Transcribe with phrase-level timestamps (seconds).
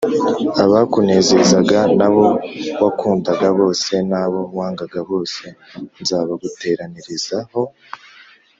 [0.63, 2.25] abakunezezaga n’abo
[2.81, 5.43] wakundaga bose n’abo wangaga bose,
[6.01, 7.61] nzabaguteranirizaho